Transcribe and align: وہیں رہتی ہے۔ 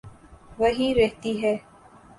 وہیں 0.59 0.93
رہتی 0.95 1.41
ہے۔ 1.43 1.55